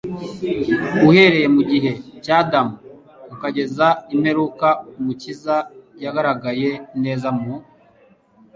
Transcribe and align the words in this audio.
uhereye 1.09 1.47
mu 1.55 1.61
gihe 1.71 1.91
cya 2.23 2.35
Adamu 2.43 2.75
ukageza 3.33 3.87
imperuka. 4.13 4.67
Umukiza 4.99 5.55
yagaragaye 6.03 6.69
neza 7.03 7.27
mu 7.37 7.53